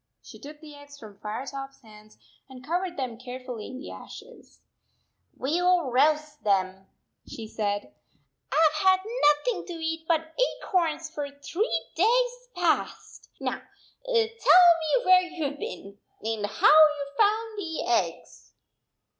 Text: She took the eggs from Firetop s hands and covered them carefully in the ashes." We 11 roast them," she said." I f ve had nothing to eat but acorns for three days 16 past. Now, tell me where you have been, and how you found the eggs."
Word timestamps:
She 0.23 0.39
took 0.39 0.61
the 0.61 0.73
eggs 0.73 0.97
from 0.97 1.19
Firetop 1.19 1.69
s 1.69 1.81
hands 1.83 2.17
and 2.49 2.65
covered 2.65 2.97
them 2.97 3.19
carefully 3.19 3.67
in 3.67 3.77
the 3.77 3.91
ashes." 3.91 4.59
We 5.37 5.59
11 5.59 5.91
roast 5.91 6.43
them," 6.43 6.87
she 7.27 7.47
said." 7.47 7.93
I 8.51 8.69
f 8.73 8.79
ve 8.79 8.89
had 8.89 8.99
nothing 9.27 9.67
to 9.67 9.73
eat 9.73 10.05
but 10.07 10.33
acorns 10.63 11.07
for 11.11 11.29
three 11.29 11.83
days 11.93 12.31
16 12.55 12.63
past. 12.63 13.29
Now, 13.39 13.61
tell 14.09 14.25
me 14.25 15.05
where 15.05 15.21
you 15.21 15.45
have 15.45 15.59
been, 15.59 15.99
and 16.23 16.47
how 16.47 16.65
you 16.65 17.05
found 17.19 17.57
the 17.59 17.83
eggs." 17.85 18.53